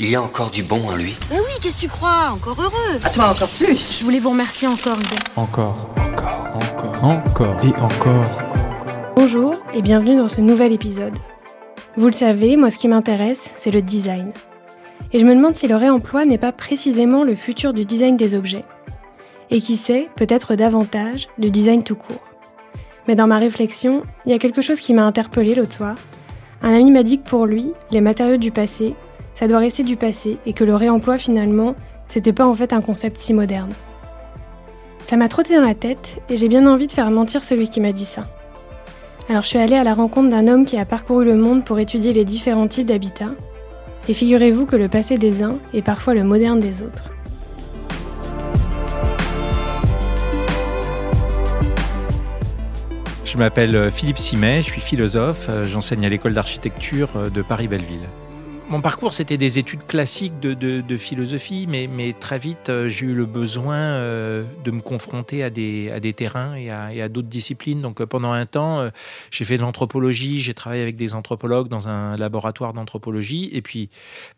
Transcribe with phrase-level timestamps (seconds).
[0.00, 1.14] Il y a encore du bon en lui.
[1.30, 2.32] Mais oui, qu'est-ce que tu crois?
[2.32, 5.18] Encore heureux À toi encore plus Je voulais vous remercier encore, Hubert.
[5.36, 8.24] Encore, encore, encore, encore et encore.
[9.14, 11.14] Bonjour et bienvenue dans ce nouvel épisode.
[11.96, 14.32] Vous le savez, moi ce qui m'intéresse, c'est le design.
[15.12, 18.34] Et je me demande si le réemploi n'est pas précisément le futur du design des
[18.34, 18.64] objets.
[19.50, 22.24] Et qui sait, peut-être davantage, du design tout court.
[23.06, 25.94] Mais dans ma réflexion, il y a quelque chose qui m'a interpellé l'autre soir.
[26.62, 28.96] Un ami m'a dit que pour lui, les matériaux du passé,
[29.34, 31.74] ça doit rester du passé et que le réemploi finalement,
[32.06, 33.72] c'était pas en fait un concept si moderne.
[35.02, 37.80] Ça m'a trotté dans la tête et j'ai bien envie de faire mentir celui qui
[37.80, 38.22] m'a dit ça.
[39.28, 41.78] Alors je suis allée à la rencontre d'un homme qui a parcouru le monde pour
[41.78, 43.34] étudier les différents types d'habitats.
[44.08, 47.10] Et figurez-vous que le passé des uns est parfois le moderne des autres.
[53.24, 58.06] Je m'appelle Philippe Simet, je suis philosophe, j'enseigne à l'école d'architecture de Paris-Belleville
[58.74, 63.24] mon parcours, c'était des études classiques de, philosophie, mais, très vite, euh, j'ai eu le
[63.24, 67.80] besoin euh, de me confronter à des, à des terrains et à, d'autres disciplines.
[67.80, 68.90] Donc, euh, pendant un temps,
[69.30, 73.48] j'ai fait de l'anthropologie, j'ai travaillé avec des anthropologues dans un laboratoire d'anthropologie.
[73.52, 73.90] Et puis,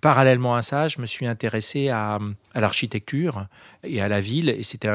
[0.02, 2.18] parallèlement à ça, je me suis intéressé à,
[2.56, 3.46] à l'architecture
[3.84, 4.48] et à la ville.
[4.48, 4.88] Et c'était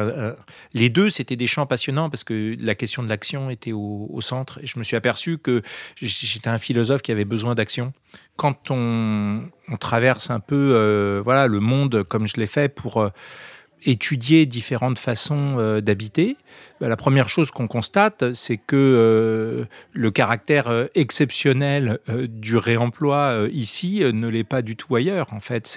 [0.74, 4.60] les deux, c'était des champs passionnants parce que la question de l'action était au, centre.
[4.64, 5.62] Et je me suis aperçu que
[6.02, 7.94] j'étais un philosophe qui avait besoin d'action
[8.36, 13.10] quand on, traverse un peu euh, voilà, le monde comme je l'ai fait pour euh,
[13.86, 16.38] étudier différentes façons euh, d'habiter,
[16.80, 24.28] bah, la première chose qu'on constate, c'est que le caractère exceptionnel du réemploi ici ne
[24.28, 25.28] l'est pas du tout ailleurs.
[25.32, 25.68] En fait,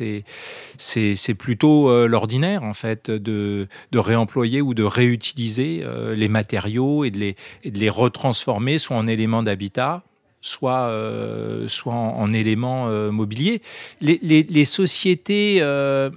[0.79, 7.19] c'est plutôt l'ordinaire en fait de, de, réemployer ou de réutiliser les matériaux et de
[7.19, 10.05] les, de les retransformer soit en éléments d'habitat
[10.45, 13.63] soit, euh, soit en, éléments euh, mobiliers.
[14.01, 16.11] Les, sociétés euh,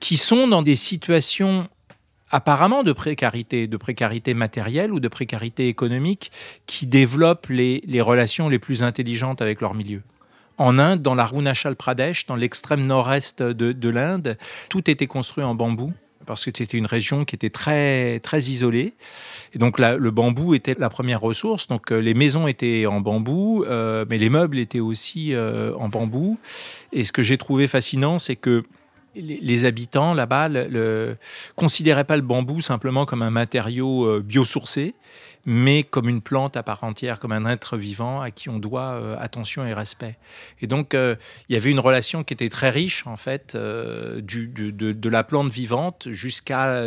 [0.00, 1.68] qui sont dans des situations
[2.30, 6.30] apparemment de précarité, de précarité matérielle ou de précarité économique,
[6.66, 10.02] qui développent les, relations les plus intelligentes avec leur milieu.
[10.58, 14.36] En Inde, dans l'Arunachal Pradesh, dans l'extrême nord-est de, de l'Inde,
[14.68, 15.92] tout était construit en bambou
[16.26, 18.94] parce que c'était une région qui était très, très isolée.
[19.52, 21.66] Et donc le bambou était la première ressource.
[21.66, 25.88] Donc euh, les maisons étaient en bambou, euh, mais les meubles étaient aussi euh, en
[25.88, 26.38] bambou.
[26.92, 28.62] Et ce que j'ai trouvé fascinant, c'est que
[29.14, 31.16] les habitants là-bas ne
[31.56, 34.94] considéraient pas le bambou simplement comme un matériau biosourcé,
[35.44, 38.92] mais comme une plante à part entière, comme un être vivant à qui on doit
[38.92, 40.16] euh, attention et respect.
[40.60, 41.16] Et donc, euh,
[41.48, 45.52] il y avait une relation qui était très riche, en fait, euh, de, la plante
[45.52, 46.86] vivante jusqu'à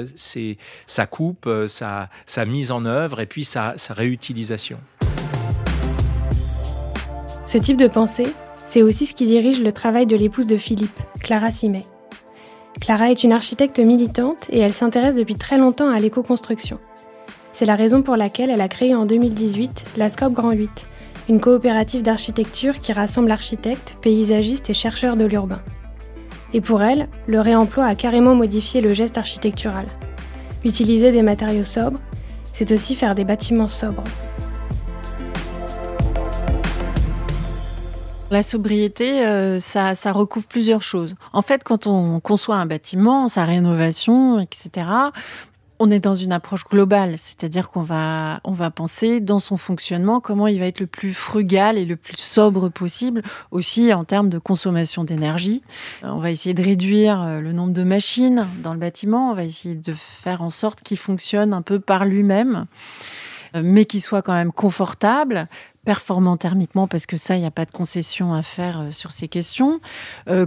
[0.85, 4.79] sa coupe, sa, sa, mise en œuvre et puis sa, sa réutilisation.
[7.45, 8.33] Ce type de pensée,
[8.65, 11.83] c'est aussi ce qui dirige le travail de l'épouse de Philippe, Clara Simet.
[12.81, 16.79] Clara est une architecte militante et elle s'intéresse depuis très longtemps à l'éco-construction.
[17.51, 20.69] C'est la raison pour laquelle elle a créé en 2018 la Scope Grand 8,
[21.29, 25.61] une coopérative d'architecture qui rassemble architectes, paysagistes et chercheurs de l'urbain.
[26.53, 29.85] Et pour elle, le réemploi a carrément modifié le geste architectural.
[30.65, 31.99] Utiliser des matériaux sobres,
[32.53, 34.03] c'est aussi faire des bâtiments sobres.
[38.33, 41.13] La sobriété, euh, ça, recouvre plusieurs choses.
[41.33, 44.87] En fait, quand on conçoit un bâtiment, sa rénovation, etc.,
[45.77, 48.41] on est dans une approche globale, c'est-à-dire qu'on va,
[48.73, 52.69] penser dans son fonctionnement comment il va être le plus frugal et le plus sobre
[52.69, 55.61] possible, aussi en termes de consommation d'énergie.
[56.01, 59.43] On va essayer de réduire euh, le nombre de machines dans le bâtiment, on va
[59.43, 62.65] essayer de faire en sorte qu'il fonctionne un peu par lui-même, euh,
[63.61, 65.47] mais qu'il soit quand même confortable,
[65.85, 69.11] performant thermiquement parce que ça, il n'y a pas de concession à faire euh, sur
[69.11, 69.81] ces questions,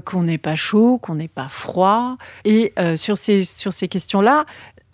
[0.05, 2.17] qu'on n'est pas chaud, qu'on n'est pas froid.
[2.45, 4.45] Et sur ces, sur ces questions-là,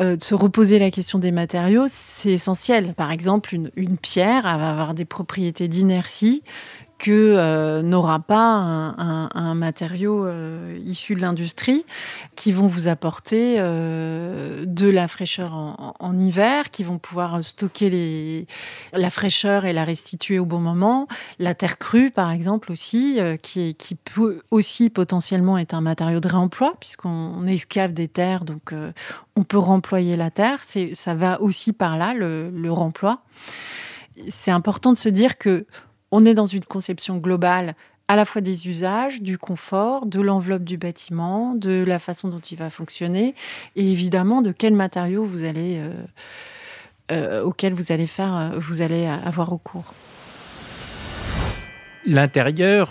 [0.03, 2.95] euh, de se reposer la question des matériaux, c'est essentiel.
[2.95, 6.43] Par exemple, une pierre va avoir des propriétés d'inertie
[7.03, 11.85] que euh, n'aura pas un, matériau euh, issu de l'industrie,
[12.37, 18.47] qui vont vous apporter euh, de la fraîcheur en, hiver, qui vont pouvoir stocker
[18.93, 21.09] la fraîcheur et la restituer au bon moment.
[21.41, 23.75] La terre crue, par exemple, aussi, qui,
[24.15, 28.73] peut aussi potentiellement être un matériau de réemploi, puisqu'on escave des terres, donc
[29.35, 30.61] on peut remployer la terre.
[30.63, 33.23] Ça va aussi par là, le remploi.
[34.29, 35.67] C'est important de se dire que
[36.13, 37.75] on est dans une conception globale
[38.07, 42.41] à la fois des usages, du confort, de l'enveloppe du bâtiment, de la façon dont
[42.41, 43.35] il va fonctionner,
[43.75, 45.93] et évidemment de quels matériaux vous allez, euh,
[47.11, 49.95] euh, auxquels vous allez faire, euh, vous allez avoir recours.
[52.05, 52.91] L'intérieur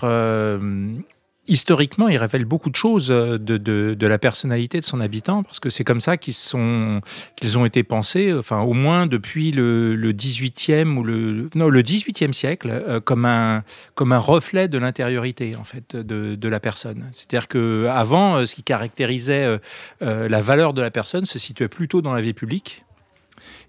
[1.52, 5.70] historiquement, il révèle beaucoup de choses de, de, la personnalité de son habitant, parce que
[5.70, 7.02] c'est comme ça qu'ils sont
[7.36, 11.82] qu'ils ont été pensés, enfin au moins depuis le, le 18e ou le non le
[11.82, 13.64] 18e siècle, comme un
[13.96, 17.10] comme un reflet de l'intériorité en fait de, de la personne.
[17.12, 19.60] C'est-à-dire que avant, ce qui caractérisait
[20.02, 22.84] la valeur de la personne se situait plutôt dans la vie publique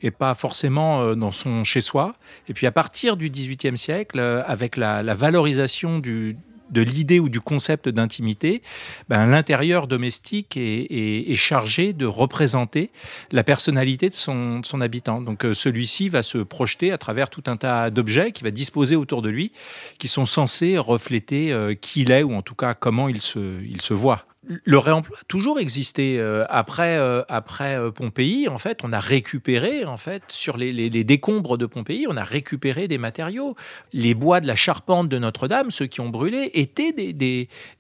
[0.03, 2.15] et pas forcément euh, dans son chez-soi.
[2.49, 6.37] Et puis à partir du XVIIIe siècle, euh, avec la, valorisation du,
[6.73, 8.63] de l'idée ou du concept d'intimité,
[9.09, 12.91] ben, l'intérieur domestique est, chargé de représenter
[13.31, 15.21] la personnalité de son, son habitant.
[15.21, 18.97] Donc euh, celui-ci va se projeter à travers tout un tas d'objets qui va disposer
[18.97, 19.53] autour de lui,
[19.99, 23.81] qui sont censés refléter qui il est ou en tout cas comment il se, il
[23.81, 26.19] se voit le réemploi a toujours existé.
[26.19, 30.91] Euh, après, euh, après euh, Pompéi, en fait, on a récupéré, en fait, sur les,
[31.05, 33.55] décombres de Pompéi, on a récupéré des matériaux.
[33.93, 37.13] Les bois de la charpente de Notre-Dame, ceux qui ont brûlé, étaient des,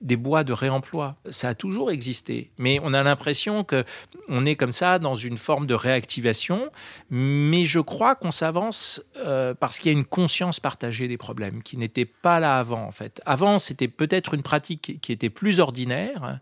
[0.00, 1.16] des, bois de réemploi.
[1.30, 2.50] Ça a toujours existé.
[2.58, 3.84] Mais on a l'impression que
[4.28, 6.70] on est comme ça dans une forme de réactivation.
[7.10, 9.02] Mais je crois qu'on s'avance
[9.58, 12.92] parce qu'il y a une conscience partagée des problèmes qui n'était pas là avant, en
[12.92, 13.20] fait.
[13.26, 16.38] Avant, c'était peut-être une pratique qui était plus ordinaire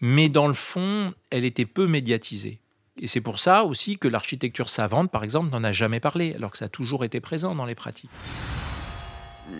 [0.00, 2.60] mais dans le fond, elle était peu médiatisée.
[3.00, 6.50] Et c'est pour ça aussi que l'architecture savante, par exemple, n'en a jamais parlé, alors
[6.50, 8.10] que ça a toujours été présent dans les pratiques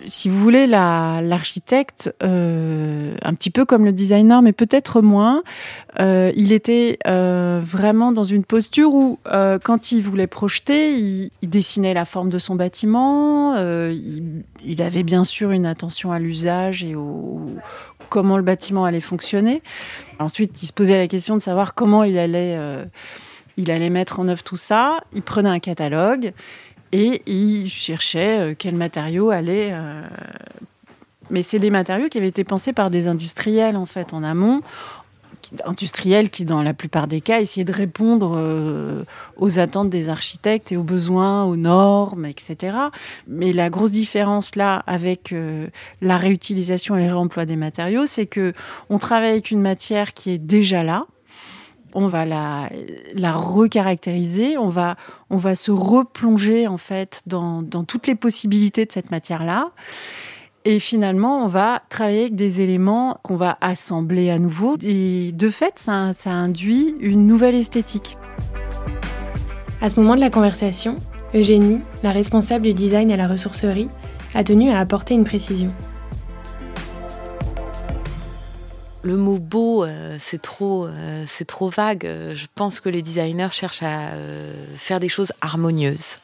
[0.07, 5.43] si vous voulez, l'architecte, euh, un petit peu comme le designer, mais peut-être moins,
[5.99, 9.19] euh, il était euh, vraiment dans une posture où,
[9.63, 15.51] quand il voulait projeter, il, dessinait la forme de son bâtiment, il, avait bien sûr
[15.51, 17.41] une attention à l'usage et au
[18.09, 19.61] comment le bâtiment allait fonctionner.
[20.19, 22.57] Ensuite, il se posait la question de savoir comment il allait,
[23.57, 24.99] il allait mettre en œuvre tout ça.
[25.13, 26.33] Il prenait un catalogue
[26.93, 29.71] et il cherchait euh, quels matériaux allaient.
[29.73, 30.03] Euh,
[31.31, 34.61] mais c'est des matériaux qui avaient été pensés par des industriels, en fait, en amont,
[35.65, 39.03] industriels qui, dans la plupart des cas, essayaient de répondre euh,
[39.37, 42.77] aux attentes des architectes et aux besoins, aux normes, etc.
[43.27, 45.33] Mais la grosse différence là avec
[46.01, 48.53] la réutilisation et le réemploi des matériaux, c'est que
[48.91, 51.07] on travaille avec une matière qui est déjà là,
[51.95, 52.69] on va la,
[53.13, 54.95] la recaractériser, on va,
[55.29, 59.71] on va se replonger en fait dans, toutes les possibilités de cette matière-là.
[60.65, 64.77] Et finalement, on va travailler avec des éléments qu'on va assembler à nouveau.
[64.81, 68.17] Et de fait, ça, ça induit une nouvelle esthétique.
[69.81, 70.95] À ce moment de la conversation,
[71.35, 73.89] Eugénie, la responsable du design à la ressourcerie,
[74.33, 75.73] a tenu à apporter une précision.
[79.03, 82.03] Le mot beau, euh, c'est trop, euh, trop vague.
[82.33, 86.19] Je pense que les designers cherchent à euh, faire des choses harmonieuses.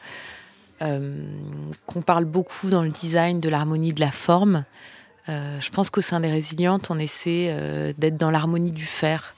[0.79, 4.63] qu'on parle beaucoup dans le design de l'harmonie de la forme.
[5.27, 7.53] je pense qu'au sein des résilientes, on essaie
[7.97, 9.35] d'être dans l'harmonie du faire,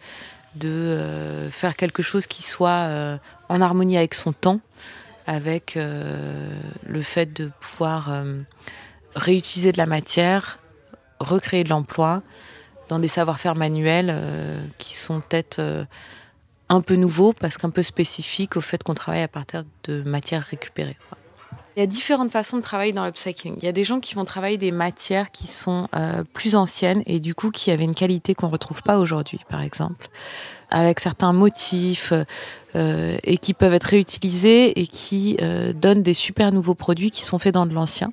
[0.53, 3.17] de faire quelque chose qui soit
[3.49, 4.59] en harmonie avec son temps,
[5.25, 8.23] avec le fait de pouvoir
[9.15, 10.59] réutiliser de la matière,
[11.19, 12.21] recréer de l'emploi
[12.91, 15.85] dans des savoir-faire manuels euh, qui sont peut-être euh,
[16.67, 20.43] un peu nouveaux parce qu'un peu spécifiques au fait qu'on travaille à partir de matières
[20.43, 20.97] récupérées.
[21.77, 23.55] Il y a différentes façons de travailler dans l'upcycling.
[23.59, 27.01] Il y a des gens qui vont travailler des matières qui sont euh, plus anciennes
[27.05, 30.09] et du coup qui avaient une qualité qu'on ne retrouve pas aujourd'hui, par exemple,
[30.69, 32.11] avec certains motifs
[32.75, 35.37] et qui peuvent être réutilisés et qui
[35.75, 38.11] donnent des super nouveaux produits qui sont faits dans de l'ancien.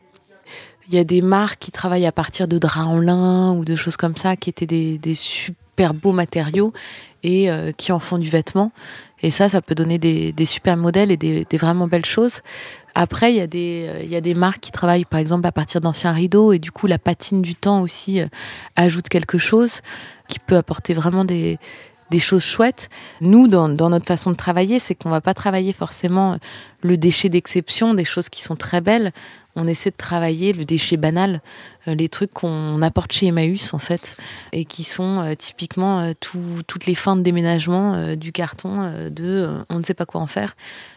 [0.88, 3.76] Il y a des marques qui travaillent à partir de draps en lin ou de
[3.76, 6.72] choses comme ça, qui étaient des, super beaux matériaux
[7.22, 8.72] et euh, qui en font du vêtement.
[9.22, 12.40] Et ça, ça peut donner des, super modèles et des, vraiment belles choses.
[12.94, 15.46] Après, il y, a des, euh, il y a des marques qui travaillent par exemple
[15.46, 18.26] à partir d'anciens rideaux et du coup la patine du temps aussi euh,
[18.74, 19.82] ajoute quelque chose
[20.26, 21.58] qui peut apporter vraiment des,
[22.10, 22.88] des choses chouettes.
[23.20, 26.38] Nous, dans, dans notre façon de travailler, c'est qu'on va pas travailler forcément
[26.82, 29.12] le déchet d'exception, des choses qui sont très belles
[29.58, 31.42] on essaie de travailler le déchet banal,
[31.88, 34.16] euh, les trucs qu'on apporte chez Emmaüs en fait,
[34.52, 39.78] et qui sont euh, typiquement euh, toutes les fins de déménagement du carton de on
[39.78, 40.54] ne sait pas quoi en faire.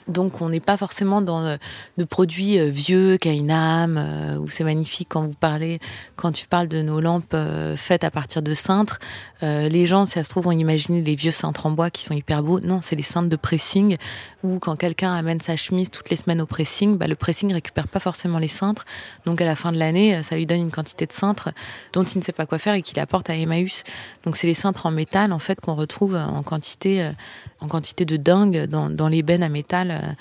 [0.07, 1.57] Donc on n'est pas forcément dans
[1.97, 5.79] de produits vieux qui a une âme, où c'est magnifique quand vous parlez,
[6.15, 7.35] quand tu parles de nos lampes
[7.75, 8.99] faites à partir de cintres.
[9.41, 12.13] les gens, si ça se trouve, vont imaginer les vieux cintres en bois qui sont
[12.13, 12.59] hyper beaux.
[12.59, 13.97] Non, c'est les cintres de pressing,
[14.43, 17.87] où quand quelqu'un amène sa chemise toutes les semaines au pressing, bah, le pressing récupère
[17.87, 18.85] pas forcément les cintres.
[19.25, 21.49] Donc à la fin de l'année, ça lui donne une quantité de cintres
[21.93, 23.83] dont il ne sait pas quoi faire et qu'il apporte à Emmaüs.
[24.23, 27.11] Donc c'est les cintres en métal en fait qu'on retrouve en quantité, euh,
[27.59, 30.15] en quantité de dingue dans, dans les bennes à métal.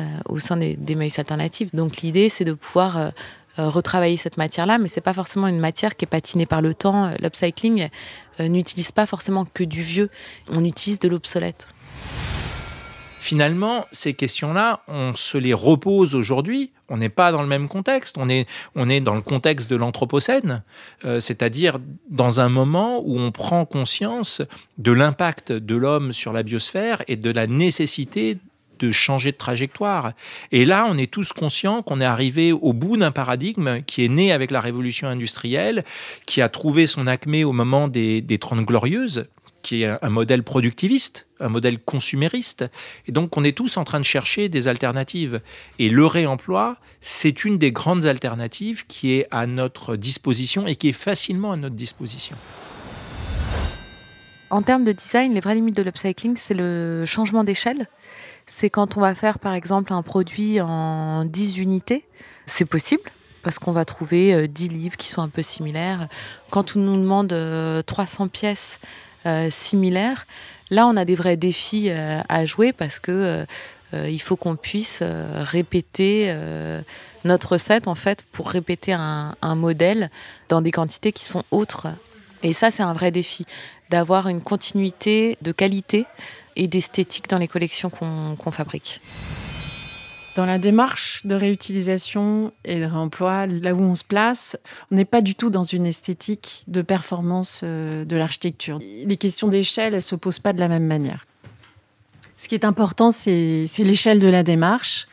[0.00, 1.70] Euh, au sein des, des alternatives.
[1.72, 3.12] Donc l'idée, c'est de pouvoir
[3.56, 7.12] retravailler cette matière-là, mais c'est pas forcément une matière qui est patinée par le temps.
[7.20, 7.88] L'upcycling
[8.40, 10.10] n'utilise pas forcément que du vieux,
[10.50, 11.68] on utilise de l'obsolète.
[13.24, 16.72] Finalement, ces questions-là, on se les repose aujourd'hui.
[16.90, 18.18] On n'est pas dans le même contexte.
[18.18, 20.62] On est, on est dans le contexte de l'Anthropocène,
[21.06, 21.78] euh, c'est-à-dire
[22.10, 24.42] dans un moment où on prend conscience
[24.76, 28.36] de l'impact de l'homme sur la biosphère et de la nécessité
[28.78, 30.12] de changer de trajectoire.
[30.52, 34.08] Et là, on est tous conscients qu'on est arrivé au bout d'un paradigme qui est
[34.08, 35.82] né avec la révolution industrielle,
[36.26, 39.28] qui a trouvé son acmé au moment des, des Trente Glorieuses,
[39.64, 42.66] qui est un modèle productiviste, un modèle consumériste.
[43.08, 45.40] Et donc, on est tous en train de chercher des alternatives.
[45.78, 50.90] Et le réemploi, c'est une des grandes alternatives qui est à notre disposition et qui
[50.90, 52.36] est facilement à notre disposition.
[54.50, 57.88] En termes de design, les vraies limites de l'upcycling, c'est le changement d'échelle.
[58.46, 62.04] C'est quand on va faire, par exemple, un produit en 10 unités.
[62.44, 63.10] C'est possible,
[63.42, 66.08] parce qu'on va trouver 10 euh, livres qui sont un peu similaires.
[66.50, 67.34] Quand on nous demande
[67.86, 68.78] 300 euh, pièces
[69.50, 70.26] similaires.
[70.70, 73.44] Là, on a des vrais défis euh, à jouer parce que
[73.92, 76.34] euh, il faut qu'on puisse répéter
[77.24, 80.10] notre recette en fait pour répéter un, modèle
[80.48, 81.86] dans des quantités qui sont autres.
[82.42, 83.46] Et ça, c'est un vrai défi
[83.90, 86.06] d'avoir une continuité de qualité
[86.56, 89.00] et d'esthétique dans les collections qu'on fabrique.
[90.36, 94.56] Dans la démarche de réutilisation et de réemploi, là où on se place,
[94.90, 98.80] on n'est pas du tout dans une esthétique de performance euh, de l'architecture.
[98.80, 101.26] Les questions d'échelle, elles se posent pas de la même manière.
[102.36, 105.06] Ce qui est important, c'est l'échelle de la démarche,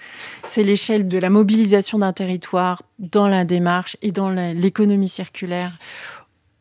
[0.48, 5.72] c'est l'échelle de la mobilisation d'un territoire dans la démarche et dans l'économie circulaire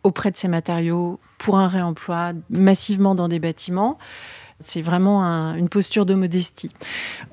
[0.05, 3.99] auprès de ces matériaux pour un réemploi massivement dans des bâtiments.
[4.61, 5.23] C'est vraiment
[5.55, 6.71] une posture de modestie.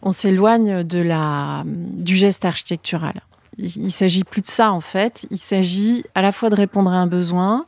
[0.01, 3.21] On s'éloigne de la, du geste architectural.
[3.57, 5.27] Il, ne s'agit plus de ça en fait.
[5.31, 7.65] Il s'agit à la fois de répondre à un besoin,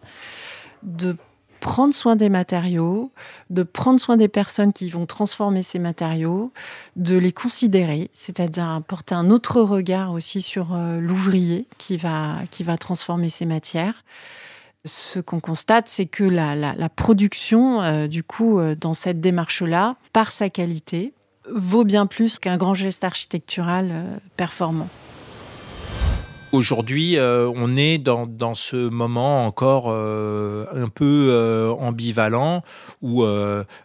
[0.83, 1.17] de
[1.59, 3.11] prendre soin des matériaux,
[3.49, 6.51] de prendre soin des personnes qui vont transformer ces matériaux,
[6.95, 12.63] de les considérer, c'est-à-dire porter un autre regard aussi sur euh, l'ouvrier qui va, qui
[12.63, 14.03] va transformer ces matières
[14.85, 20.31] ce qu'on constate, c'est que la, production, euh, du coup, euh, dans cette démarche-là, par
[20.31, 21.13] sa qualité,
[21.51, 24.87] vaut bien plus qu'un grand geste architectural euh, performant.
[26.51, 32.63] Aujourd'hui, on est dans, ce moment encore un peu ambivalent
[33.01, 33.23] où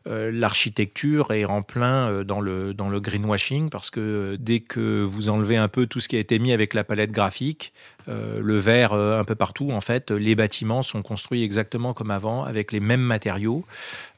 [0.06, 5.56] l'architecture est en plein dans le, dans le greenwashing parce que dès que vous enlevez
[5.56, 7.72] un peu tout ce qui a été mis avec la palette graphique,
[8.08, 9.70] euh, le euh, un peu partout.
[9.70, 13.64] En fait, les bâtiments sont construits exactement comme avant, avec les mêmes matériaux,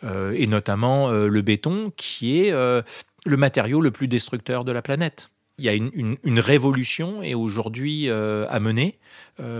[0.05, 5.31] euh, et notamment le béton, qui est le matériau le plus destructeur de la planète.
[5.58, 8.98] Il y a une, révolution et aujourd'hui à mener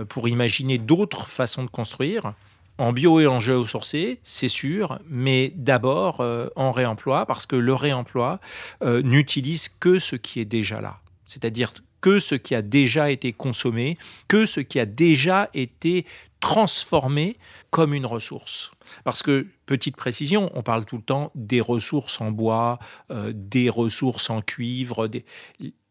[0.09, 2.33] pour imaginer d'autres façons de construire
[2.77, 6.23] en bio et en géosourcé, c'est sûr, mais d'abord
[6.55, 8.39] en réemploi, parce que le réemploi
[8.85, 10.99] n'utilise que ce qui est déjà là.
[11.25, 16.05] C'est-à-dire que ce qui a déjà été consommé, que ce qui a déjà été
[16.39, 17.37] transformé
[17.71, 18.71] comme une ressource.
[19.03, 22.79] Parce que, petite précision, on parle tout le temps des ressources en bois,
[23.11, 25.09] euh, des ressources en cuivre,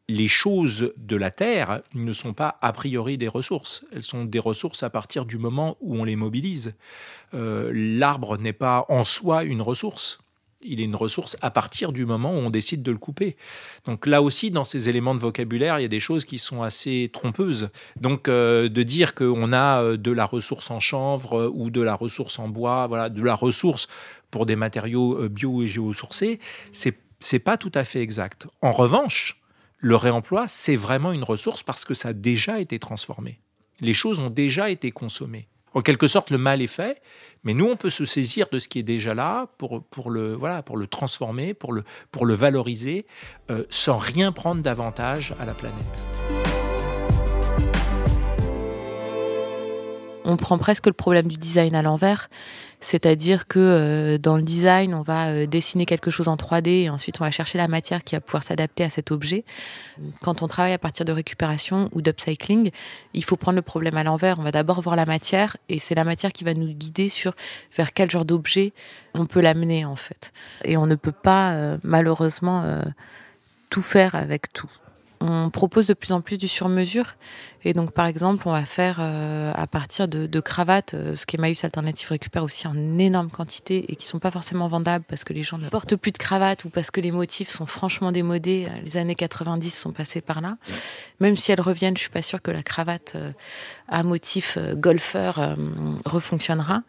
[0.08, 3.84] les choses de la Terre ne sont pas a priori des ressources.
[3.92, 6.75] Elles sont des ressources à partir du moment où on les mobilise.
[7.34, 10.18] Euh, l'arbre n'est pas en soi une ressource
[10.62, 13.36] il est une ressource à partir du moment où on décide de le couper.
[13.84, 16.62] Donc là aussi, dans ces éléments de vocabulaire, il y a des choses qui sont
[16.62, 17.68] assez trompeuses.
[18.00, 21.94] Donc euh, de dire qu'on a euh, de la ressource en chanvre ou de la
[21.94, 23.86] ressource en bois, voilà, de la ressource
[24.30, 26.40] pour des matériaux bio et géosourcés,
[26.72, 28.46] c'est c'est pas tout à fait exact.
[28.60, 29.40] En revanche,
[29.87, 33.38] le réemploi, c'est vraiment une ressource parce que ça a déjà été transformé.
[33.81, 35.47] Les choses ont déjà été consommées.
[35.75, 37.00] En quelque sorte, le mal est fait,
[37.45, 40.35] mais nous, on peut se saisir de ce qui est déjà là pour, pour, le,
[40.35, 43.07] voilà, pour le transformer, pour le, pour le valoriser,
[43.50, 46.65] euh, sans rien prendre davantage à la planète.
[50.28, 52.28] On prend presque le problème du design à l'envers.
[52.80, 56.90] C'est-à-dire que euh, dans le design, on va euh, dessiner quelque chose en 3D et
[56.90, 59.45] ensuite on va chercher la matière qui va pouvoir s'adapter à cet objet.
[60.23, 62.71] Quand on travaille à partir de récupération ou d'upcycling,
[63.14, 64.40] il faut prendre le problème à l'envers.
[64.40, 67.35] On va d'abord voir la matière et c'est la matière qui va nous guider sur
[67.76, 68.73] vers quel genre d'objet
[69.14, 70.33] on peut l'amener en fait.
[70.64, 72.64] Et on ne peut pas euh, malheureusement
[73.71, 74.71] tout faire avec tout.
[75.20, 77.14] On propose de plus en plus du sur-mesure.
[77.64, 81.26] Et donc, par exemple, on va faire euh, à partir de, de cravates, euh, ce
[81.26, 85.32] qu'Emmaüs Alternative récupère aussi en énorme quantité et qui sont pas forcément vendables parce que
[85.32, 88.68] les gens ne portent plus de cravates ou parce que les motifs sont franchement démodés.
[88.85, 90.58] Les années 90 sont passées par là.
[91.18, 93.32] Même si elles reviennent, je suis pas sûre que la cravate euh,
[93.88, 95.56] à motif golfeur
[96.04, 96.82] refonctionnera.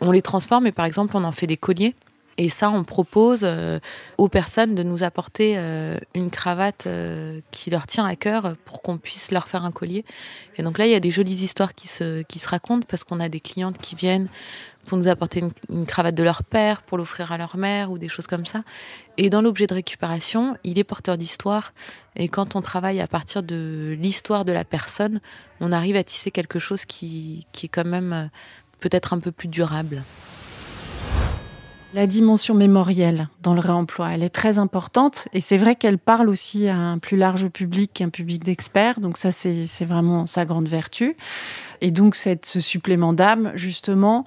[0.00, 1.94] On les transforme et par exemple, on en fait des colliers.
[2.38, 3.78] Et ça, on propose euh,
[4.16, 8.82] aux personnes de nous apporter euh, une cravate euh, qui leur tient à cœur pour
[8.82, 10.04] qu'on puisse leur faire un collier.
[10.56, 13.04] Et donc là, il y a des jolies histoires qui se, qui se racontent parce
[13.04, 14.28] qu'on a des clientes qui viennent
[14.86, 18.08] pour nous apporter une, cravate de leur père, pour l'offrir à leur mère ou des
[18.08, 18.62] choses comme ça.
[19.18, 21.74] Et dans l'objet de récupération, il est porteur d'histoire.
[22.16, 25.20] Et quand on travaille à partir de l'histoire de la personne,
[25.60, 28.30] on arrive à tisser quelque chose qui, qui est quand même
[28.80, 30.02] peut-être un peu plus durable.
[31.92, 36.28] La dimension mémorielle dans le réemploi, elle est très importante et c'est vrai qu'elle parle
[36.28, 39.00] aussi à un plus large public qu'un public d'experts.
[39.00, 41.16] Donc ça, c'est vraiment sa grande vertu.
[41.80, 44.24] Et donc ce supplément d'âme, justement,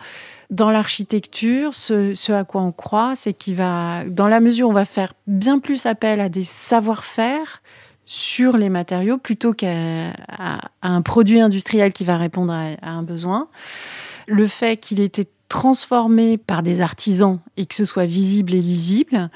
[0.49, 4.73] dans l'architecture, ce, à quoi on croit, c'est qu'il va, dans la mesure où on
[4.73, 7.61] va faire bien plus appel à des savoir-faire,
[8.05, 10.11] sur les matériaux plutôt qu'à
[10.81, 13.47] un produit industriel qui va répondre à un besoin.
[14.27, 19.29] Le fait qu'il était transformé par des artisans et que ce soit visible et lisible,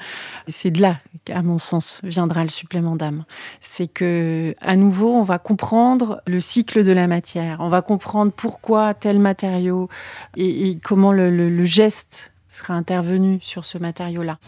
[0.48, 0.96] c'est de là,
[1.32, 3.24] à mon sens, viendra le supplément d'âme.
[3.60, 8.32] C'est que, à nouveau, on va comprendre le cycle de la matière, on va comprendre
[8.32, 9.88] pourquoi tel matériau
[10.36, 14.38] et, comment le geste sera intervenu sur ce matériau-là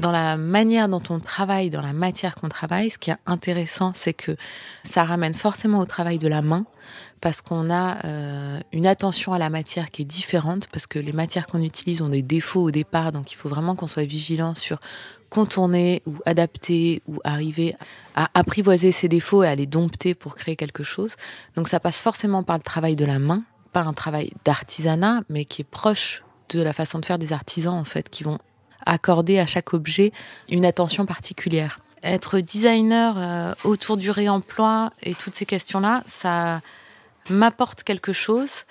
[0.00, 3.92] dans la manière dont on travaille, dans la matière qu'on travaille, ce qui est intéressant,
[3.94, 4.36] c'est que
[4.82, 6.64] ça ramène forcément au travail de la main,
[7.20, 11.12] parce qu'on a euh, une attention à la matière qui est différente, parce que les
[11.12, 14.54] matières qu'on utilise ont des défauts au départ, donc il faut vraiment qu'on soit vigilant
[14.54, 14.80] sur
[15.28, 17.76] contourner ou adapter ou arriver
[18.16, 21.14] à apprivoiser ces défauts et à les dompter pour créer quelque chose.
[21.54, 25.44] Donc ça passe forcément par le travail de la main, par un travail d'artisanat, mais
[25.44, 28.38] qui est proche de la façon de faire des artisans en fait, qui vont
[28.86, 30.12] accorder à chaque objet
[30.48, 31.80] une attention particulière.
[32.02, 36.60] Être designer euh, autour du réemploi et toutes ces questions-là, ça
[37.28, 38.64] m'apporte quelque chose.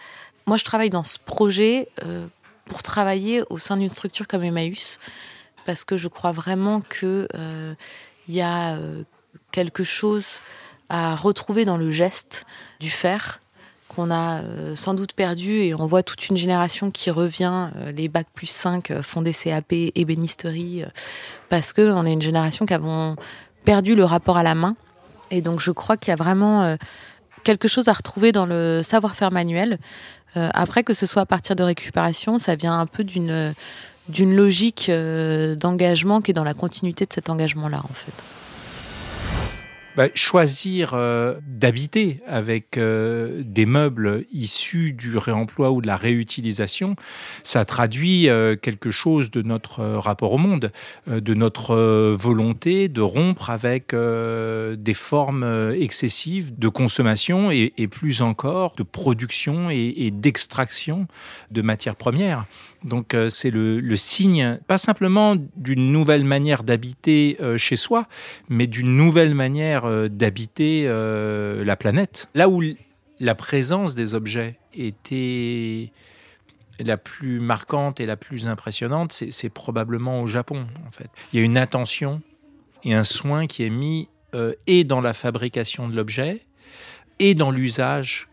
[0.48, 2.26] Moi, je travaille dans ce projet euh,
[2.66, 5.00] pour travailler au sein d'une structure comme Emmaüs,
[5.66, 7.76] parce que je crois vraiment qu'il euh,
[8.28, 8.78] y a
[9.52, 10.40] quelque chose
[10.90, 12.46] à retrouver dans le geste
[12.80, 13.42] du faire
[13.90, 17.92] qu'on a euh, sans doute perdu et on voit toute une génération qui revient, euh,
[17.92, 20.84] les bacs plus 5 euh, font des CAP, ébénisterie,
[21.50, 23.16] parce que on est une génération qui avons
[23.66, 24.76] perdu le rapport à la main.
[25.32, 26.76] Et donc je crois qu'il y a vraiment
[27.44, 29.78] quelque chose à retrouver dans le savoir-faire manuel.
[30.34, 33.54] Après, que ce soit à partir de récupération, ça vient un peu d'une
[34.08, 38.26] d'une logique d'engagement qui est dans la continuité de cet engagement-là, en fait.
[40.00, 46.96] Bah, choisir euh, d'habiter avec euh, des meubles issus du réemploi ou de la réutilisation,
[47.44, 50.72] ça traduit euh, quelque chose de notre rapport au monde,
[51.08, 51.76] de notre
[52.14, 60.12] volonté de rompre avec des formes excessives de consommation et, plus encore de production et,
[60.12, 61.08] d'extraction
[61.52, 62.46] de matières premières.
[62.86, 68.06] Donc c'est le, signe, pas simplement d'une nouvelle manière d'habiter chez soi,
[68.48, 72.30] mais d'une nouvelle manière euh, d'habiter euh, la planète.
[72.36, 72.62] Là où
[73.20, 75.92] la présence des objets était
[76.80, 80.68] la plus marquante et la plus impressionnante, c'est probablement au Japon.
[80.88, 82.22] En fait, il y a une attention
[82.84, 86.42] et un soin qui est mis euh, et dans la fabrication de l'objet
[87.18, 88.30] et dans l'usage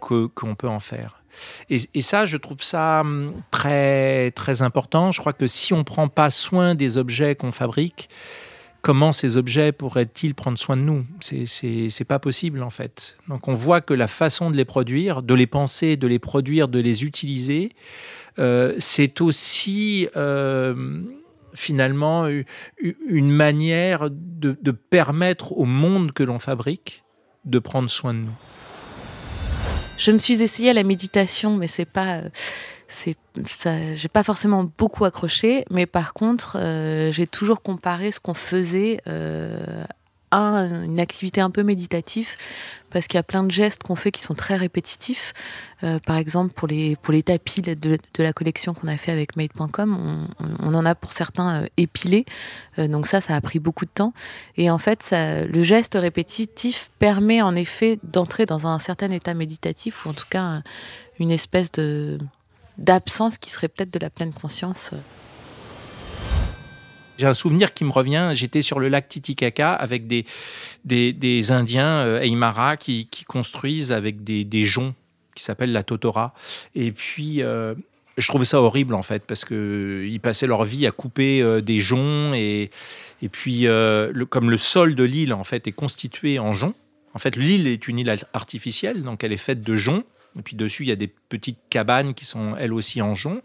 [0.00, 1.22] qu'on qu peut en faire.
[1.70, 5.12] Et, et, ça, je trouve ça hum, très, très important.
[5.12, 8.08] Je crois que si on ne prend pas soin des objets qu'on fabrique,
[8.88, 11.04] comment ces objets pourraient-ils prendre soin de nous?
[11.20, 13.18] C'est pas possible en fait.
[13.28, 16.68] Donc on voit que la façon de les produire, de les penser, de les produire,
[16.68, 17.72] de les utiliser,
[18.38, 21.02] euh, c'est aussi euh,
[21.52, 22.26] finalement
[22.80, 27.04] une manière de, de permettre au monde que l'on fabrique
[27.44, 28.38] de prendre soin de nous.
[29.98, 32.22] Je me suis essayée à la méditation, mais c'est pas,
[32.88, 35.64] c'est, ça, j'ai pas forcément beaucoup accroché.
[35.70, 39.84] Mais par contre, euh, j'ai toujours comparé ce qu'on faisait euh,
[40.30, 42.36] à une activité un peu méditative,
[42.90, 45.32] parce qu'il y a plein de gestes qu'on fait qui sont très répétitifs.
[45.82, 49.12] Euh, par exemple, pour les pour les tapis de, de la collection qu'on a fait
[49.12, 50.26] avec Made.com,
[50.60, 52.24] on, en a pour certains épilés.
[52.78, 54.12] Donc ça, ça a pris beaucoup de temps.
[54.56, 60.04] Et en fait, le geste répétitif permet en effet d'entrer dans un certain état méditatif
[60.04, 60.62] ou en tout cas
[61.18, 62.18] une espèce de
[62.78, 64.92] d'absence qui serait peut-être de la pleine conscience.
[67.18, 68.30] J'ai un souvenir qui me revient.
[68.34, 70.24] J'étais sur le lac Titicaca avec des,
[70.84, 74.94] des, Indiens euh, Aymara qui, construisent avec des, des joncs
[75.34, 76.32] qui s'appellent la totora.
[76.76, 77.74] Et puis, euh,
[78.16, 81.60] je trouvais ça horrible en fait parce que ils passaient leur vie à couper euh,
[81.60, 82.70] des joncs et,
[83.22, 83.66] et puis
[84.30, 86.74] comme le sol de l'île en fait est constitué en joncs.
[87.14, 90.04] En fait, l'île est une île artificielle, donc elle est faite de joncs.
[90.38, 93.42] Et puis dessus, il y a des petites cabanes qui sont elles aussi en joncs.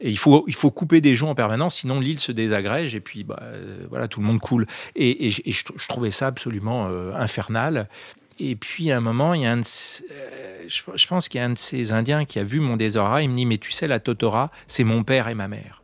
[0.00, 3.00] Et il faut, il faut couper des joncs en permanence, sinon l'île se désagrège et
[3.00, 4.66] puis bah, euh, voilà, tout le monde coule.
[4.96, 7.88] Et, je, trouvais ça absolument euh, infernal.
[8.40, 11.46] Et puis à un moment, il y a un euh, je, pense qu'il y a
[11.46, 13.20] un de ces Indiens qui a vu mon désordre.
[13.20, 15.83] Il me dit Mais tu sais, la Totora, c'est mon père et ma mère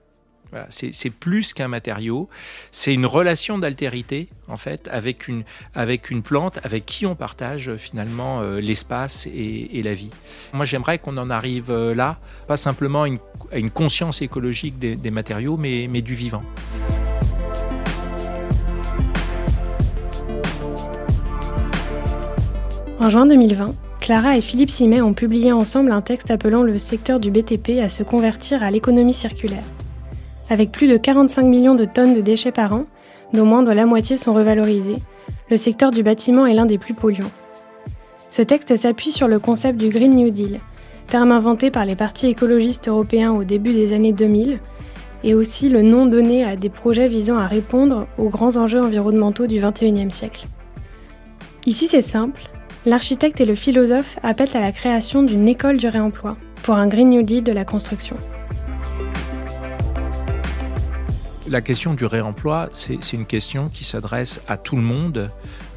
[0.69, 2.29] c'est plus qu'un matériau,
[2.71, 7.69] c'est une relation d'altérité en fait avec une, avec une plante avec qui on partage
[7.69, 10.11] euh, finalement euh, l'espace et, la vie.
[10.53, 13.09] Moi j'aimerais qu'on en arrive euh, là, pas simplement à
[13.57, 16.43] une, conscience écologique des, matériaux, mais, mais du vivant.
[22.99, 27.21] En juin 2020, Clara et Philippe Simet ont publié ensemble un texte appelant le secteur
[27.21, 29.65] du BTP à se convertir à l'économie circulaire.
[30.51, 32.87] Avec plus de 45 millions de tonnes de déchets par an,
[33.33, 34.97] dont moins de la moitié sont revalorisés,
[35.49, 37.31] le secteur du bâtiment est l'un des plus polluants.
[38.31, 40.59] Ce texte s'appuie sur le concept du Green New Deal,
[41.07, 44.59] terme inventé par les partis écologistes européens au début des années 2000,
[45.23, 49.47] et aussi le nom donné à des projets visant à répondre aux grands enjeux environnementaux
[49.47, 50.47] du XXIe siècle.
[51.65, 52.43] Ici c'est simple,
[52.87, 57.11] l'architecte et le philosophe appellent à la création d'une école du réemploi pour un Green
[57.11, 58.17] New Deal de la construction
[61.51, 65.31] la question du réemploi, c'est une question qui s'adresse à tout le monde,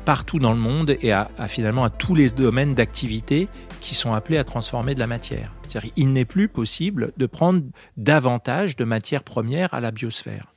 [0.06, 3.48] partout dans le monde et à, finalement à tous les domaines d'activité
[3.82, 5.52] qui sont appelés à transformer de la matière.
[5.96, 7.64] Il n'est plus possible de prendre
[7.98, 10.54] davantage de matières premières à la biosphère.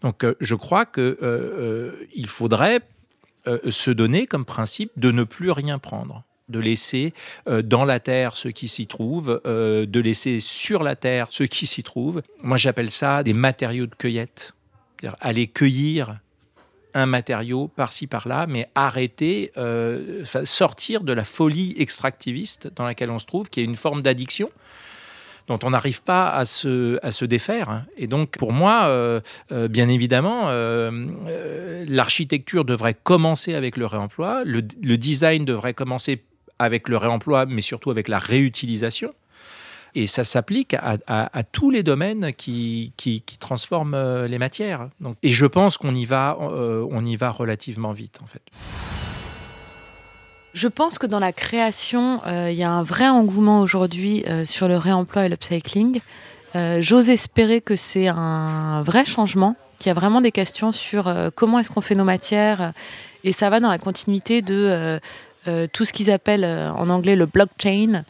[0.00, 2.80] Donc euh, je crois qu'il euh, euh, faudrait
[3.68, 7.12] se donner comme principe de ne plus rien prendre de laisser
[7.48, 11.44] euh, dans la terre ce qui s'y trouve, euh, de laisser sur la terre ce
[11.44, 12.22] qui s'y trouve.
[12.42, 14.54] Moi, j'appelle ça des matériaux de cueillette.
[15.20, 16.20] Aller cueillir
[16.94, 23.18] un matériau par-ci par-là, mais arrêter, euh, sortir de la folie extractiviste dans laquelle on
[23.18, 24.50] se trouve, qui est une forme d'addiction
[25.46, 27.84] dont on n'arrive pas à se, à se défaire.
[27.96, 30.48] Et donc, pour moi, bien évidemment,
[31.86, 36.24] l'architecture devrait commencer avec le réemploi, le, design devrait commencer
[36.58, 39.14] avec le réemploi, mais surtout avec la réutilisation.
[39.94, 44.90] Et ça s'applique à, tous les domaines qui, qui, transforment euh, les matières.
[45.22, 48.42] Et je pense qu'on y, va, euh, y va relativement vite, en fait.
[50.52, 54.68] Je pense que dans la création, euh, il y a un vrai engouement aujourd'hui sur
[54.68, 56.00] le réemploi et l'upcycling.
[56.78, 61.58] J'ose espérer que c'est un vrai changement, qu'il y a vraiment des questions sur comment
[61.58, 62.72] est-ce qu'on fait nos matières.
[63.26, 65.00] Et ça va dans la continuité de euh,
[65.72, 68.04] tout ce qu'ils appellent euh, en anglais le blockchain.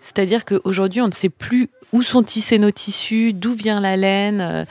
[0.00, 4.66] C'est-à-dire qu'aujourd'hui, on ne sait plus où sont tissés nos tissus, d'où vient la laine.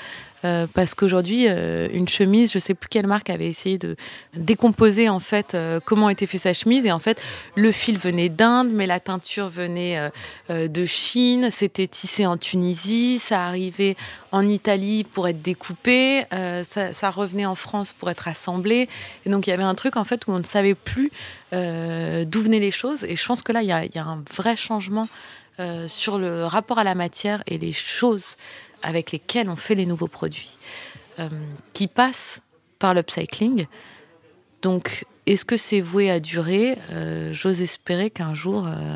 [0.45, 3.95] Euh, parce qu'aujourd'hui, euh, une chemise, je sais plus quelle marque avait essayé de
[4.33, 6.85] décomposer en fait euh, comment était fait sa chemise.
[6.85, 7.21] Et en fait
[7.55, 10.09] le fil venait d'Inde, mais la teinture venait
[10.49, 13.95] de Chine, c'était tissé en Tunisie, ça arrivait
[14.31, 16.23] en Italie pour être découpé,
[16.63, 18.87] ça, revenait en France pour être assemblé.
[19.25, 21.11] Et donc il y avait un truc en fait où on ne savait plus
[21.51, 23.03] d'où venaient les choses.
[23.03, 25.07] Et je pense que là il y a un vrai changement
[25.87, 28.37] sur le rapport à la matière et les choses
[28.83, 30.57] avec lesquels on fait les nouveaux produits,
[31.19, 31.29] euh,
[31.73, 32.41] qui passent
[32.79, 33.67] par l'upcycling.
[34.61, 36.77] Donc, est-ce que c'est voué à durer?
[36.91, 38.95] Euh, J'ose espérer qu'un jour, euh,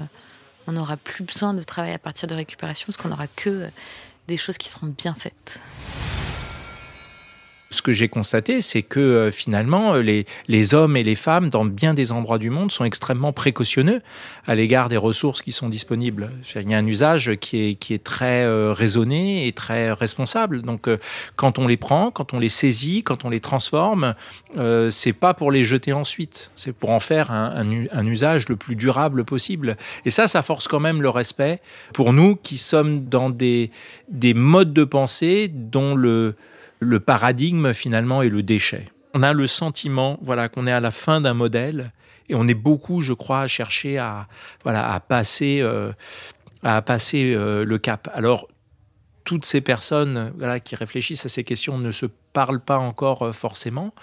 [0.67, 3.67] on n'aura plus besoin de travailler à partir de récupération, parce qu'on n'aura que
[4.27, 5.61] des choses qui seront bien faites
[7.73, 11.65] ce que j'ai constaté, c'est que euh, finalement, euh, les, hommes et les femmes, dans
[11.65, 14.01] bien des endroits du monde, sont extrêmement précautionneux
[14.47, 16.31] à l'égard des ressources qui sont disponibles.
[16.55, 20.61] Il y a un usage qui est, très euh, raisonné et très responsable.
[20.61, 20.87] Donc,
[21.35, 24.15] quand on les prend, quand on les saisit, quand on les transforme,
[24.57, 26.51] euh, c'est pas pour les jeter ensuite.
[26.55, 29.77] C'est pour en faire un, usage le plus durable possible.
[30.05, 31.59] Et ça, ça force quand même le respect
[31.93, 33.71] pour nous qui sommes dans des
[34.35, 36.35] modes de pensée dont le
[36.83, 38.85] le paradigme finalement est le déchet.
[39.13, 41.91] On a le sentiment voilà, qu'on est à la fin d'un modèle
[42.29, 44.27] et on est beaucoup, je crois, à chercher à,
[44.63, 45.91] voilà, à passer, euh,
[46.63, 48.09] à passer euh, le cap.
[48.13, 48.47] Alors,
[49.23, 50.33] toutes ces personnes
[50.65, 53.93] qui réfléchissent à ces questions ne se parlent pas encore euh, forcément,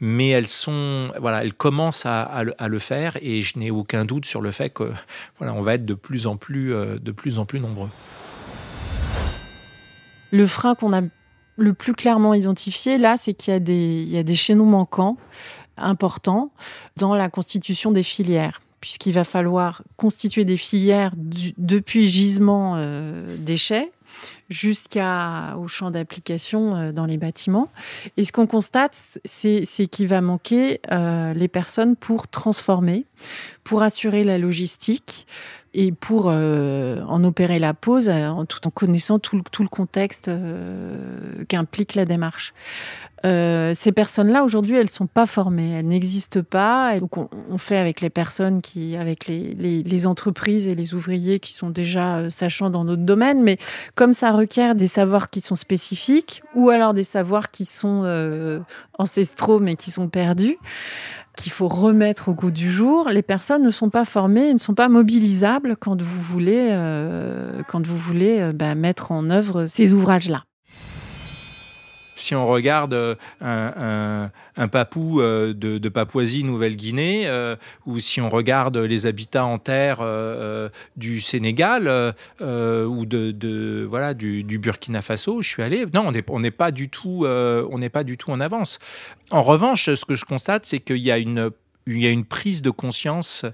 [0.00, 4.40] mais elles sont, voilà, elles commencent à, le, faire et je n'ai aucun doute sur
[4.40, 4.92] le fait que
[5.38, 7.90] voilà, on va être de plus en plus, de plus en plus nombreux.
[10.32, 11.00] Le frein qu'on a
[11.56, 15.16] le plus clairement identifié, là, c'est qu'il y, a des, chaînons manquants
[15.76, 16.50] importants
[16.96, 23.90] dans la constitution des filières puisqu'il va falloir constituer des filières depuis gisement euh, déchets
[24.50, 27.70] jusqu'au champ d'application euh, dans les bâtiments.
[28.18, 33.06] Et ce qu'on constate, c'est qu'il va manquer euh, les personnes pour transformer,
[33.64, 35.26] pour assurer la logistique,
[35.74, 38.10] et pour en opérer la pause
[38.48, 40.30] tout en connaissant tout, tout le contexte
[41.48, 42.54] qu'implique la démarche.
[43.24, 46.98] Euh, ces personnes-là, aujourd'hui, elles sont pas formées, elles n'existent pas.
[47.00, 51.54] donc, on, fait avec les personnes qui, avec les, les, entreprises et les ouvriers qui
[51.54, 53.42] sont déjà euh, sachants dans notre domaine.
[53.42, 53.56] Mais
[53.94, 58.60] comme ça requiert des savoirs qui sont spécifiques ou alors des savoirs qui sont euh,
[58.98, 60.58] ancestraux mais qui sont perdus,
[61.36, 64.74] qu'il faut remettre au goût du jour, les personnes ne sont pas formées, ne sont
[64.74, 66.70] pas mobilisables quand vous voulez,
[67.68, 70.44] quand vous voulez bah, mettre en œuvre ces ouvrages-là.
[72.14, 79.06] Si on regarde euh, un, papou euh, de, Papouasie-Nouvelle-Guinée, euh, ou si on regarde les
[79.06, 80.02] habitats en terre
[80.96, 85.86] du Sénégal ou de, voilà du, Burkina Faso, je suis allé.
[85.92, 88.78] Non, on n'est pas du tout, on n'est pas du tout en avance.
[89.30, 91.50] En revanche, ce que je constate, c'est qu'il y a une
[91.86, 93.44] il y a une prise de conscience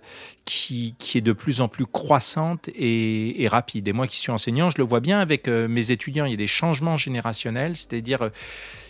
[0.45, 3.89] qui, qui est de plus en plus croissante et, rapide.
[3.89, 6.35] Et moi qui suis enseignant, je le vois bien avec euh, mes étudiants, il y
[6.35, 8.29] a des changements générationnels, c'est-à-dire euh,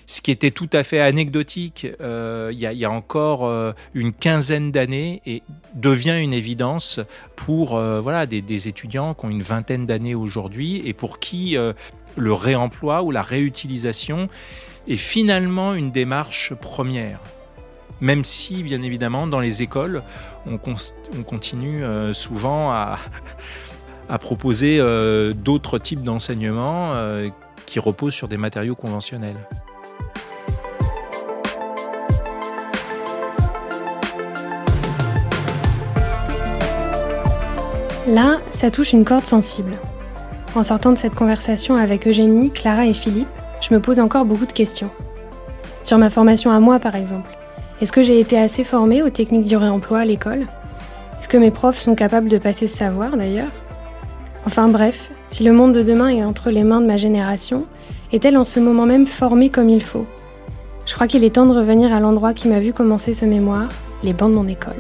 [0.07, 3.75] ce qui était tout à fait anecdotique euh, il, y a, il, y a, encore
[3.95, 5.43] une quinzaine d'années et
[5.75, 6.99] devient une évidence
[7.37, 11.57] pour voilà, des, des, étudiants qui ont une vingtaine d'années aujourd'hui et pour qui
[12.17, 14.29] le réemploi ou la réutilisation
[14.89, 17.21] est finalement une démarche première
[18.01, 20.03] même si, bien évidemment, dans les écoles,
[20.47, 20.59] on,
[21.23, 22.99] continue euh, souvent à,
[24.21, 27.29] proposer euh, d'autres types d'enseignements euh,
[27.67, 29.37] qui reposent sur des matériaux conventionnels.
[38.09, 39.79] Là, ça touche une corde sensible.
[40.57, 43.29] En sortant de cette conversation avec Eugénie, Clara et Philippe,
[43.61, 44.91] je me pose encore beaucoup de questions.
[45.85, 47.31] Sur ma formation à moi, par exemple.
[47.81, 50.47] Est-ce que j'ai été assez formée aux techniques du réemploi à l'école?
[51.19, 53.49] Est-ce que mes profs sont capables de passer ce savoir d'ailleurs?
[54.45, 57.65] Enfin bref, si le monde de demain est entre les mains de ma génération,
[58.13, 60.05] est-elle en ce moment même formée comme il faut?
[60.85, 63.71] Je crois qu'il est temps de revenir à l'endroit qui m'a vu commencer ce mémoire,
[64.03, 64.75] les bancs de mon école.